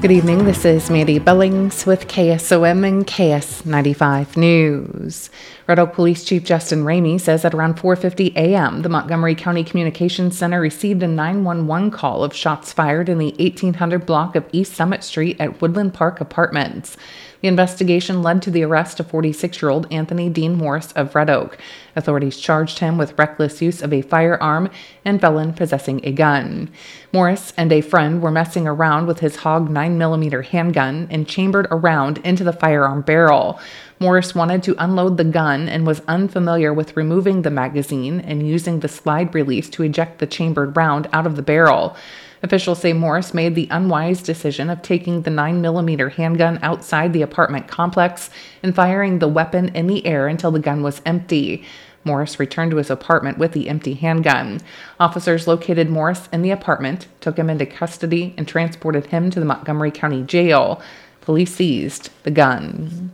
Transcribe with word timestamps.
Good 0.00 0.12
evening. 0.12 0.44
This 0.44 0.64
is 0.64 0.90
Mandy 0.90 1.18
Billings 1.18 1.84
with 1.84 2.06
KSOM 2.06 2.86
and 2.86 3.04
KS95 3.04 4.36
News. 4.36 5.28
Red 5.66 5.80
Oak 5.80 5.94
Police 5.94 6.22
Chief 6.22 6.44
Justin 6.44 6.84
Ramey 6.84 7.20
says 7.20 7.44
at 7.44 7.52
around 7.52 7.78
4:50 7.78 8.32
a.m., 8.36 8.82
the 8.82 8.88
Montgomery 8.88 9.34
County 9.34 9.64
Communications 9.64 10.38
Center 10.38 10.60
received 10.60 11.02
a 11.02 11.08
911 11.08 11.90
call 11.90 12.22
of 12.22 12.32
shots 12.32 12.72
fired 12.72 13.08
in 13.08 13.18
the 13.18 13.34
1800 13.40 14.06
block 14.06 14.36
of 14.36 14.46
East 14.52 14.72
Summit 14.74 15.02
Street 15.02 15.36
at 15.40 15.60
Woodland 15.60 15.94
Park 15.94 16.20
Apartments. 16.20 16.96
The 17.40 17.48
investigation 17.48 18.22
led 18.22 18.42
to 18.42 18.50
the 18.50 18.64
arrest 18.64 18.98
of 18.98 19.08
46 19.08 19.62
year 19.62 19.70
old 19.70 19.92
Anthony 19.92 20.28
Dean 20.28 20.54
Morris 20.54 20.92
of 20.92 21.14
Red 21.14 21.30
Oak. 21.30 21.58
Authorities 21.94 22.36
charged 22.36 22.80
him 22.80 22.98
with 22.98 23.16
reckless 23.18 23.62
use 23.62 23.80
of 23.80 23.92
a 23.92 24.02
firearm 24.02 24.70
and 25.04 25.20
felon 25.20 25.52
possessing 25.52 26.00
a 26.04 26.12
gun. 26.12 26.68
Morris 27.12 27.52
and 27.56 27.72
a 27.72 27.80
friend 27.80 28.20
were 28.22 28.30
messing 28.30 28.66
around 28.66 29.06
with 29.06 29.20
his 29.20 29.36
Hog 29.36 29.70
9mm 29.88 30.44
handgun 30.46 31.08
and 31.10 31.26
chambered 31.26 31.66
around 31.70 32.18
into 32.18 32.44
the 32.44 32.52
firearm 32.52 33.02
barrel. 33.02 33.58
Morris 34.00 34.34
wanted 34.34 34.62
to 34.62 34.76
unload 34.82 35.16
the 35.16 35.24
gun 35.24 35.68
and 35.68 35.86
was 35.86 36.02
unfamiliar 36.06 36.72
with 36.72 36.96
removing 36.96 37.42
the 37.42 37.50
magazine 37.50 38.20
and 38.20 38.46
using 38.46 38.80
the 38.80 38.88
slide 38.88 39.34
release 39.34 39.68
to 39.70 39.82
eject 39.82 40.18
the 40.18 40.26
chambered 40.26 40.76
round 40.76 41.08
out 41.12 41.26
of 41.26 41.36
the 41.36 41.42
barrel. 41.42 41.96
Officials 42.42 42.80
say 42.80 42.92
Morris 42.92 43.34
made 43.34 43.54
the 43.54 43.68
unwise 43.70 44.22
decision 44.22 44.70
of 44.70 44.82
taking 44.82 45.22
the 45.22 45.30
9mm 45.30 46.12
handgun 46.12 46.58
outside 46.62 47.12
the 47.12 47.22
apartment 47.22 47.66
complex 47.66 48.30
and 48.62 48.74
firing 48.74 49.18
the 49.18 49.28
weapon 49.28 49.70
in 49.74 49.88
the 49.88 50.06
air 50.06 50.28
until 50.28 50.52
the 50.52 50.60
gun 50.60 50.82
was 50.82 51.02
empty. 51.04 51.64
Morris 52.08 52.40
returned 52.40 52.72
to 52.72 52.78
his 52.78 52.90
apartment 52.90 53.38
with 53.38 53.52
the 53.52 53.68
empty 53.68 53.94
handgun. 53.94 54.60
Officers 54.98 55.46
located 55.46 55.88
Morris 55.88 56.28
in 56.32 56.42
the 56.42 56.50
apartment, 56.50 57.06
took 57.20 57.38
him 57.38 57.48
into 57.48 57.66
custody, 57.66 58.34
and 58.36 58.48
transported 58.48 59.06
him 59.06 59.30
to 59.30 59.38
the 59.38 59.46
Montgomery 59.46 59.92
County 59.92 60.22
Jail. 60.22 60.82
Police 61.20 61.54
seized 61.54 62.10
the 62.24 62.30
gun. 62.32 63.12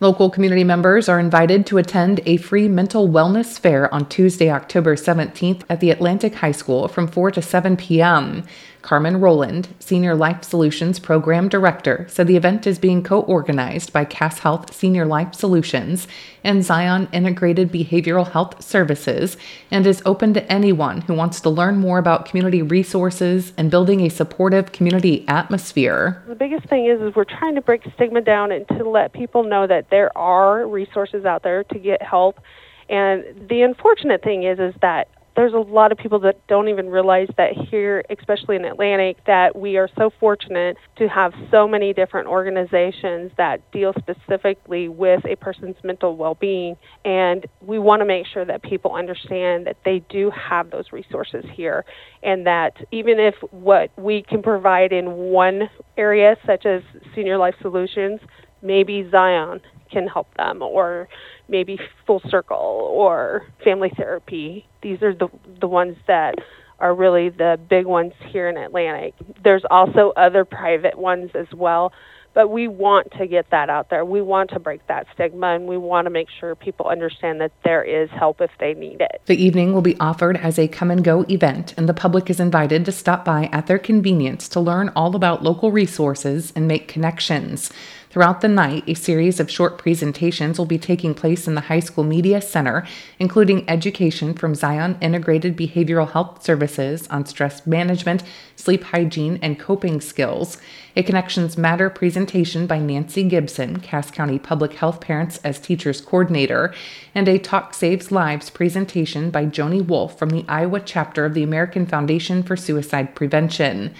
Local 0.00 0.30
community 0.30 0.64
members 0.64 1.10
are 1.10 1.20
invited 1.20 1.66
to 1.66 1.76
attend 1.76 2.20
a 2.24 2.38
free 2.38 2.68
mental 2.68 3.08
wellness 3.08 3.58
fair 3.58 3.92
on 3.92 4.08
Tuesday, 4.08 4.50
October 4.50 4.96
17th 4.96 5.62
at 5.68 5.80
the 5.80 5.90
Atlantic 5.90 6.36
High 6.36 6.52
School 6.52 6.88
from 6.88 7.06
4 7.06 7.32
to 7.32 7.42
7 7.42 7.76
p.m. 7.76 8.44
Carmen 8.82 9.20
Roland, 9.20 9.68
Senior 9.78 10.14
Life 10.14 10.42
Solutions 10.42 10.98
Program 10.98 11.48
Director, 11.48 12.06
said 12.08 12.26
the 12.26 12.36
event 12.36 12.66
is 12.66 12.78
being 12.78 13.02
co 13.02 13.20
organized 13.22 13.92
by 13.92 14.04
Cass 14.04 14.38
Health 14.38 14.74
Senior 14.74 15.04
Life 15.04 15.34
Solutions 15.34 16.08
and 16.42 16.64
Zion 16.64 17.08
Integrated 17.12 17.70
Behavioral 17.70 18.30
Health 18.30 18.62
Services 18.62 19.36
and 19.70 19.86
is 19.86 20.02
open 20.06 20.32
to 20.34 20.52
anyone 20.52 21.02
who 21.02 21.14
wants 21.14 21.40
to 21.42 21.50
learn 21.50 21.76
more 21.76 21.98
about 21.98 22.26
community 22.26 22.62
resources 22.62 23.52
and 23.56 23.70
building 23.70 24.00
a 24.00 24.08
supportive 24.08 24.72
community 24.72 25.24
atmosphere. 25.28 26.22
The 26.26 26.34
biggest 26.34 26.66
thing 26.68 26.86
is, 26.86 27.00
is 27.00 27.14
we're 27.14 27.24
trying 27.24 27.54
to 27.56 27.60
break 27.60 27.82
stigma 27.94 28.22
down 28.22 28.50
and 28.52 28.66
to 28.68 28.88
let 28.88 29.12
people 29.12 29.42
know 29.42 29.66
that 29.66 29.90
there 29.90 30.16
are 30.16 30.66
resources 30.66 31.24
out 31.24 31.42
there 31.42 31.64
to 31.64 31.78
get 31.78 32.02
help. 32.02 32.40
And 32.88 33.48
the 33.48 33.62
unfortunate 33.62 34.22
thing 34.22 34.44
is, 34.44 34.58
is 34.58 34.74
that 34.80 35.08
there's 35.40 35.54
a 35.54 35.56
lot 35.56 35.90
of 35.90 35.96
people 35.96 36.18
that 36.18 36.46
don't 36.48 36.68
even 36.68 36.90
realize 36.90 37.28
that 37.38 37.52
here, 37.70 38.04
especially 38.10 38.56
in 38.56 38.64
Atlantic, 38.66 39.16
that 39.26 39.56
we 39.56 39.78
are 39.78 39.88
so 39.96 40.10
fortunate 40.20 40.76
to 40.96 41.08
have 41.08 41.32
so 41.50 41.66
many 41.66 41.94
different 41.94 42.28
organizations 42.28 43.32
that 43.38 43.58
deal 43.72 43.94
specifically 43.98 44.90
with 44.90 45.24
a 45.24 45.34
person's 45.36 45.76
mental 45.82 46.14
well 46.14 46.34
being. 46.34 46.76
And 47.06 47.46
we 47.62 47.78
want 47.78 48.00
to 48.00 48.04
make 48.04 48.26
sure 48.26 48.44
that 48.44 48.62
people 48.62 48.94
understand 48.94 49.66
that 49.66 49.78
they 49.82 50.02
do 50.10 50.30
have 50.30 50.70
those 50.70 50.92
resources 50.92 51.46
here, 51.54 51.86
and 52.22 52.46
that 52.46 52.76
even 52.92 53.18
if 53.18 53.34
what 53.50 53.90
we 53.96 54.22
can 54.22 54.42
provide 54.42 54.92
in 54.92 55.10
one 55.10 55.70
area, 55.96 56.36
such 56.44 56.66
as 56.66 56.82
Senior 57.14 57.38
Life 57.38 57.54
Solutions, 57.62 58.20
maybe 58.60 59.08
Zion 59.10 59.62
can 59.90 60.06
help 60.06 60.32
them, 60.36 60.62
or 60.62 61.08
maybe 61.48 61.78
Full 62.06 62.22
Circle 62.28 62.56
or 62.92 63.46
Family 63.64 63.90
Therapy. 63.96 64.66
These 64.82 65.02
are 65.02 65.14
the 65.14 65.28
the 65.60 65.68
ones 65.68 65.96
that 66.06 66.36
are 66.80 66.94
really 66.94 67.28
the 67.28 67.58
big 67.68 67.86
ones 67.86 68.12
here 68.28 68.48
in 68.48 68.56
Atlantic. 68.56 69.14
There's 69.44 69.64
also 69.70 70.12
other 70.16 70.44
private 70.44 70.98
ones 70.98 71.30
as 71.34 71.46
well, 71.52 71.92
but 72.32 72.48
we 72.48 72.68
want 72.68 73.10
to 73.18 73.26
get 73.26 73.50
that 73.50 73.68
out 73.68 73.90
there. 73.90 74.04
We 74.04 74.22
want 74.22 74.50
to 74.50 74.60
break 74.60 74.86
that 74.86 75.06
stigma 75.14 75.48
and 75.48 75.66
we 75.66 75.76
want 75.76 76.06
to 76.06 76.10
make 76.10 76.28
sure 76.30 76.54
people 76.54 76.86
understand 76.86 77.40
that 77.40 77.52
there 77.64 77.82
is 77.82 78.08
help 78.10 78.40
if 78.40 78.50
they 78.58 78.72
need 78.74 79.00
it. 79.00 79.20
The 79.26 79.42
evening 79.42 79.74
will 79.74 79.82
be 79.82 79.98
offered 80.00 80.36
as 80.36 80.58
a 80.58 80.68
come 80.68 80.90
and 80.90 81.04
go 81.04 81.26
event, 81.28 81.74
and 81.76 81.88
the 81.88 81.94
public 81.94 82.30
is 82.30 82.40
invited 82.40 82.84
to 82.86 82.92
stop 82.92 83.24
by 83.24 83.50
at 83.52 83.66
their 83.66 83.78
convenience 83.78 84.48
to 84.50 84.60
learn 84.60 84.90
all 84.96 85.14
about 85.14 85.42
local 85.42 85.70
resources 85.72 86.52
and 86.56 86.66
make 86.66 86.88
connections. 86.88 87.70
Throughout 88.10 88.40
the 88.40 88.48
night, 88.48 88.82
a 88.88 88.94
series 88.94 89.38
of 89.38 89.48
short 89.48 89.78
presentations 89.78 90.58
will 90.58 90.66
be 90.66 90.78
taking 90.78 91.14
place 91.14 91.46
in 91.46 91.54
the 91.54 91.60
High 91.60 91.78
School 91.78 92.02
Media 92.02 92.40
Center, 92.40 92.84
including 93.20 93.70
education 93.70 94.34
from 94.34 94.56
Zion 94.56 94.98
Integrated 95.00 95.56
Behavioral 95.56 96.10
Health 96.10 96.42
Services 96.42 97.06
on 97.06 97.24
stress 97.24 97.64
management, 97.68 98.24
sleep 98.56 98.82
hygiene, 98.82 99.38
and 99.40 99.60
coping 99.60 100.00
skills, 100.00 100.58
a 100.96 101.04
Connections 101.04 101.56
Matter 101.56 101.88
presentation 101.88 102.66
by 102.66 102.80
Nancy 102.80 103.22
Gibson, 103.22 103.78
Cass 103.78 104.10
County 104.10 104.40
Public 104.40 104.72
Health 104.72 105.00
Parents 105.00 105.38
as 105.44 105.60
Teachers 105.60 106.00
Coordinator, 106.00 106.74
and 107.14 107.28
a 107.28 107.38
Talk 107.38 107.74
Saves 107.74 108.10
Lives 108.10 108.50
presentation 108.50 109.30
by 109.30 109.46
Joni 109.46 109.86
Wolf 109.86 110.18
from 110.18 110.30
the 110.30 110.44
Iowa 110.48 110.80
chapter 110.80 111.26
of 111.26 111.34
the 111.34 111.44
American 111.44 111.86
Foundation 111.86 112.42
for 112.42 112.56
Suicide 112.56 113.14
Prevention. 113.14 113.94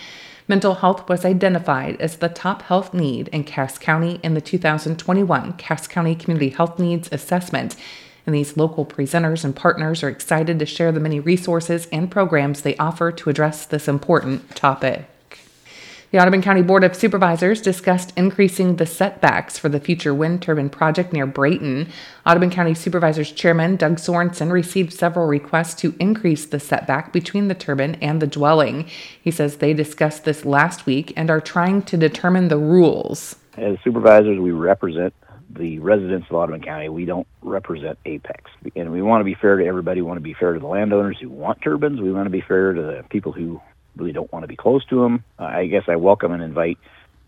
Mental 0.51 0.75
health 0.75 1.09
was 1.09 1.25
identified 1.25 2.01
as 2.01 2.17
the 2.17 2.29
top 2.29 2.63
health 2.63 2.93
need 2.93 3.29
in 3.29 3.45
Cass 3.45 3.79
County 3.79 4.19
in 4.25 4.35
the 4.35 4.41
2021 4.41 5.53
Cass 5.53 5.87
County 5.87 6.17
Community 6.17 6.49
Health 6.49 6.77
Needs 6.77 7.09
Assessment. 7.13 7.77
And 8.27 8.35
these 8.35 8.57
local 8.57 8.85
presenters 8.85 9.45
and 9.45 9.55
partners 9.55 10.03
are 10.03 10.09
excited 10.09 10.59
to 10.59 10.67
share 10.67 10.91
the 10.91 10.99
many 10.99 11.21
resources 11.21 11.87
and 11.93 12.11
programs 12.11 12.63
they 12.63 12.77
offer 12.79 13.13
to 13.13 13.31
address 13.31 13.65
this 13.65 13.87
important 13.87 14.57
topic. 14.57 15.05
The 16.13 16.19
Audubon 16.19 16.43
County 16.43 16.63
Board 16.63 16.83
of 16.83 16.97
Supervisors 16.97 17.63
discussed 17.63 18.13
increasing 18.17 18.77
the 18.77 18.87
setbacks 18.87 19.61
for 19.61 19.69
the 19.69 19.79
future 19.79 20.13
wind 20.13 20.43
turbine 20.43 20.69
project 20.69 21.13
near 21.13 21.25
Brayton. 21.25 21.89
Audubon 22.27 22.51
County 22.51 22.75
Supervisors 22.75 23.31
Chairman 23.31 23.77
Doug 23.77 23.99
Sorensen 23.99 24.51
received 24.51 24.93
several 24.93 25.29
requests 25.29 25.77
to 25.83 25.95
increase 26.01 26.47
the 26.47 26.59
setback 26.59 27.13
between 27.13 27.47
the 27.47 27.55
turbine 27.55 27.95
and 28.03 28.21
the 28.21 28.27
dwelling. 28.27 28.89
He 29.23 29.31
says 29.31 29.59
they 29.59 29.73
discussed 29.73 30.25
this 30.25 30.45
last 30.45 30.85
week 30.85 31.13
and 31.17 31.31
are 31.31 31.41
trying 31.41 31.83
to 31.83 31.97
determine 31.97 32.49
the 32.49 32.59
rules. 32.59 33.37
As 33.57 33.77
supervisors, 33.85 34.41
we 34.41 34.51
represent 34.51 35.15
the 35.49 35.79
residents 35.79 36.27
of 36.29 36.35
Audubon 36.35 36.63
County. 36.63 36.89
We 36.89 37.05
don't 37.05 37.29
represent 37.41 38.01
Apex. 38.05 38.51
And 38.75 38.91
we 38.91 39.01
want 39.01 39.21
to 39.21 39.25
be 39.25 39.37
fair 39.41 39.59
to 39.59 39.65
everybody. 39.65 40.01
We 40.01 40.09
want 40.09 40.19
to 40.19 40.23
be 40.23 40.35
fair 40.35 40.55
to 40.55 40.59
the 40.59 40.67
landowners 40.67 41.19
who 41.21 41.29
want 41.29 41.63
turbines. 41.63 42.01
We 42.01 42.11
want 42.11 42.27
to 42.27 42.31
be 42.31 42.41
fair 42.41 42.73
to 42.73 42.83
the 42.83 43.05
people 43.11 43.31
who 43.31 43.61
really 44.01 44.13
don't 44.13 44.33
want 44.33 44.43
to 44.43 44.49
be 44.49 44.57
close 44.57 44.85
to 44.87 45.03
them. 45.03 45.25
Uh, 45.39 45.45
I 45.45 45.67
guess 45.67 45.85
I 45.87 45.97
welcome 45.97 46.33
and 46.33 46.43
invite 46.43 46.79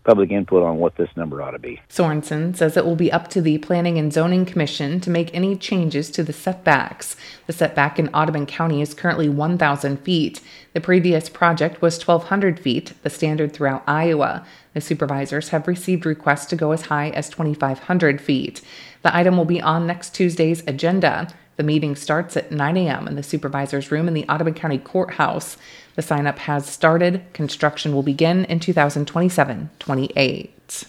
public 0.03 0.31
input 0.31 0.63
on 0.63 0.77
what 0.77 0.97
this 0.97 1.09
number 1.15 1.41
ought 1.41 1.51
to 1.51 1.59
be. 1.59 1.81
Sorensen 1.89 2.55
says 2.55 2.75
it 2.75 2.85
will 2.85 2.95
be 2.95 3.11
up 3.11 3.29
to 3.29 3.41
the 3.41 3.57
Planning 3.59 3.97
and 3.97 4.11
Zoning 4.11 4.45
Commission 4.45 4.99
to 4.99 5.09
make 5.09 5.33
any 5.33 5.55
changes 5.55 6.11
to 6.11 6.23
the 6.23 6.33
setbacks. 6.33 7.15
The 7.47 7.53
setback 7.53 7.99
in 7.99 8.09
Audubon 8.09 8.45
County 8.45 8.81
is 8.81 8.93
currently 8.93 9.29
1,000 9.29 9.97
feet. 9.97 10.41
The 10.73 10.81
previous 10.81 11.29
project 11.29 11.81
was 11.81 12.05
1,200 12.05 12.59
feet, 12.59 12.93
the 13.03 13.09
standard 13.09 13.53
throughout 13.53 13.83
Iowa. 13.87 14.45
The 14.73 14.81
supervisors 14.81 15.49
have 15.49 15.67
received 15.67 16.05
requests 16.05 16.47
to 16.47 16.55
go 16.55 16.71
as 16.71 16.87
high 16.87 17.09
as 17.11 17.29
2,500 17.29 18.19
feet. 18.19 18.61
The 19.03 19.15
item 19.15 19.37
will 19.37 19.45
be 19.45 19.61
on 19.61 19.87
next 19.87 20.13
Tuesday's 20.13 20.63
agenda. 20.67 21.29
The 21.55 21.63
meeting 21.63 21.95
starts 21.95 22.35
at 22.35 22.51
9 22.51 22.77
a.m. 22.77 23.07
in 23.07 23.15
the 23.15 23.23
supervisor's 23.23 23.91
room 23.91 24.07
in 24.07 24.13
the 24.13 24.27
Audubon 24.27 24.53
County 24.53 24.79
Courthouse. 24.79 25.57
The 25.95 26.01
sign 26.01 26.25
up 26.25 26.39
has 26.39 26.65
started. 26.65 27.21
Construction 27.33 27.93
will 27.93 28.03
begin 28.03 28.45
in 28.45 28.59
2027 28.59 29.69
28. 29.79 30.83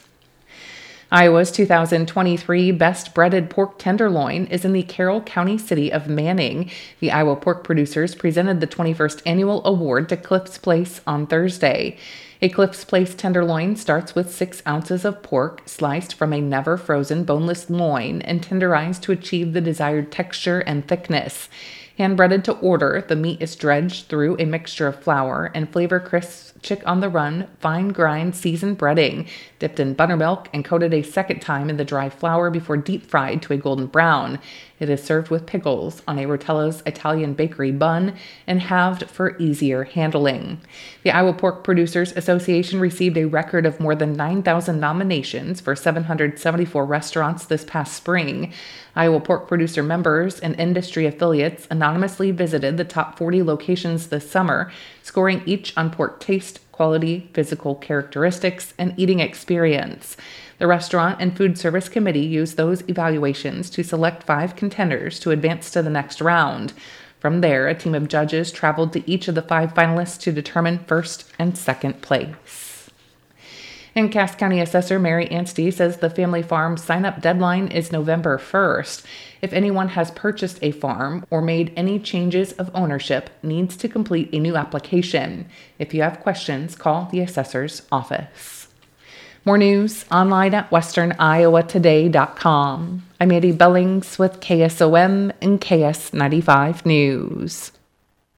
Iowa's 1.14 1.52
2023 1.52 2.72
Best 2.72 3.14
Breaded 3.14 3.48
Pork 3.48 3.78
Tenderloin 3.78 4.46
is 4.46 4.64
in 4.64 4.72
the 4.72 4.82
Carroll 4.82 5.20
County 5.20 5.56
city 5.56 5.92
of 5.92 6.08
Manning. 6.08 6.72
The 6.98 7.12
Iowa 7.12 7.36
pork 7.36 7.62
producers 7.62 8.16
presented 8.16 8.60
the 8.60 8.66
21st 8.66 9.22
annual 9.24 9.64
award 9.64 10.08
to 10.08 10.16
Cliffs 10.16 10.58
Place 10.58 11.00
on 11.06 11.28
Thursday. 11.28 11.98
A 12.42 12.48
Cliffs 12.48 12.84
Place 12.84 13.14
tenderloin 13.14 13.76
starts 13.76 14.16
with 14.16 14.34
six 14.34 14.60
ounces 14.66 15.04
of 15.04 15.22
pork 15.22 15.62
sliced 15.66 16.14
from 16.14 16.32
a 16.32 16.40
never 16.40 16.76
frozen 16.76 17.22
boneless 17.22 17.70
loin 17.70 18.20
and 18.22 18.42
tenderized 18.42 19.02
to 19.02 19.12
achieve 19.12 19.52
the 19.52 19.60
desired 19.60 20.10
texture 20.10 20.58
and 20.58 20.88
thickness. 20.88 21.48
Hand 21.96 22.16
breaded 22.16 22.44
to 22.44 22.52
order, 22.54 23.04
the 23.06 23.14
meat 23.14 23.40
is 23.40 23.54
dredged 23.54 24.08
through 24.08 24.36
a 24.40 24.44
mixture 24.44 24.88
of 24.88 25.00
flour 25.00 25.52
and 25.54 25.70
flavor 25.70 26.00
crisp 26.00 26.60
chick 26.60 26.82
on 26.86 27.00
the 27.00 27.08
run, 27.08 27.46
fine 27.60 27.90
grind 27.90 28.34
seasoned 28.34 28.78
breading, 28.78 29.28
dipped 29.60 29.78
in 29.78 29.94
buttermilk 29.94 30.48
and 30.52 30.64
coated 30.64 30.92
a 30.92 31.02
second 31.02 31.40
time 31.40 31.70
in 31.70 31.76
the 31.76 31.84
dry 31.84 32.08
flour 32.08 32.50
before 32.50 32.76
deep 32.76 33.06
fried 33.06 33.42
to 33.42 33.52
a 33.52 33.58
golden 33.58 33.86
brown. 33.86 34.40
It 34.80 34.90
is 34.90 35.04
served 35.04 35.30
with 35.30 35.46
pickles 35.46 36.02
on 36.08 36.18
a 36.18 36.26
Rotella's 36.26 36.82
Italian 36.84 37.34
bakery 37.34 37.70
bun 37.70 38.16
and 38.46 38.60
halved 38.60 39.08
for 39.08 39.38
easier 39.38 39.84
handling. 39.84 40.60
The 41.04 41.12
Iowa 41.12 41.32
Pork 41.32 41.62
Producers 41.62 42.12
Association 42.12 42.80
received 42.80 43.16
a 43.16 43.26
record 43.26 43.66
of 43.66 43.78
more 43.78 43.94
than 43.94 44.14
9,000 44.14 44.80
nominations 44.80 45.60
for 45.60 45.76
774 45.76 46.84
restaurants 46.84 47.44
this 47.44 47.64
past 47.64 47.94
spring. 47.94 48.52
Iowa 48.96 49.20
pork 49.20 49.48
producer 49.48 49.82
members 49.82 50.38
and 50.38 50.58
industry 50.58 51.06
affiliates 51.06 51.66
anonymously 51.70 51.83
visited 52.32 52.76
the 52.76 52.84
top 52.84 53.18
40 53.18 53.42
locations 53.42 54.08
this 54.08 54.30
summer, 54.30 54.72
scoring 55.02 55.42
each 55.46 55.76
on 55.76 55.90
pork 55.90 56.20
taste, 56.20 56.60
quality, 56.72 57.30
physical 57.32 57.74
characteristics, 57.74 58.74
and 58.78 58.92
eating 58.96 59.20
experience. 59.20 60.16
The 60.58 60.66
Restaurant 60.66 61.20
and 61.20 61.36
Food 61.36 61.58
Service 61.58 61.88
Committee 61.88 62.20
used 62.20 62.56
those 62.56 62.82
evaluations 62.88 63.70
to 63.70 63.82
select 63.82 64.24
five 64.24 64.56
contenders 64.56 65.20
to 65.20 65.30
advance 65.30 65.70
to 65.70 65.82
the 65.82 65.90
next 65.90 66.20
round. 66.20 66.72
From 67.20 67.40
there, 67.40 67.68
a 67.68 67.74
team 67.74 67.94
of 67.94 68.08
judges 68.08 68.52
traveled 68.52 68.92
to 68.92 69.10
each 69.10 69.28
of 69.28 69.34
the 69.34 69.42
five 69.42 69.72
finalists 69.72 70.20
to 70.20 70.32
determine 70.32 70.84
first 70.86 71.32
and 71.38 71.56
second 71.56 72.02
place. 72.02 72.73
And 73.96 74.10
Cass 74.10 74.34
County 74.34 74.60
Assessor 74.60 74.98
Mary 74.98 75.30
Anstey 75.30 75.70
says 75.70 75.98
the 75.98 76.10
family 76.10 76.42
farm 76.42 76.76
sign 76.76 77.04
up 77.04 77.20
deadline 77.20 77.68
is 77.68 77.92
November 77.92 78.38
1st. 78.38 79.04
If 79.40 79.52
anyone 79.52 79.90
has 79.90 80.10
purchased 80.10 80.58
a 80.62 80.72
farm 80.72 81.24
or 81.30 81.40
made 81.40 81.72
any 81.76 82.00
changes 82.00 82.50
of 82.54 82.72
ownership, 82.74 83.30
needs 83.42 83.76
to 83.76 83.88
complete 83.88 84.30
a 84.32 84.40
new 84.40 84.56
application. 84.56 85.46
If 85.78 85.94
you 85.94 86.02
have 86.02 86.18
questions, 86.20 86.74
call 86.74 87.08
the 87.12 87.20
assessor's 87.20 87.82
office. 87.92 88.66
More 89.44 89.58
news 89.58 90.04
online 90.10 90.54
at 90.54 90.70
westerniowatoday.com. 90.70 93.06
I'm 93.20 93.28
Mandy 93.28 93.52
Billings 93.52 94.18
with 94.18 94.40
KSOM 94.40 95.30
and 95.40 95.60
KS95 95.60 96.84
News. 96.84 97.70